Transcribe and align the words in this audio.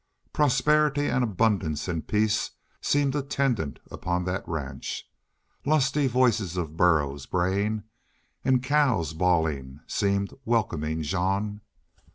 Prosperity 0.33 1.09
and 1.09 1.23
abundance 1.23 1.87
and 1.87 2.07
peace 2.07 2.49
seemed 2.81 3.13
attendant 3.13 3.77
upon 3.91 4.25
that 4.25 4.43
ranch; 4.47 5.07
lusty 5.63 6.07
voices 6.07 6.57
of 6.57 6.75
burros 6.75 7.27
braying 7.27 7.83
and 8.43 8.63
cows 8.63 9.13
bawling 9.13 9.79
seemed 9.85 10.33
welcoming 10.43 11.03
Jean. 11.03 11.61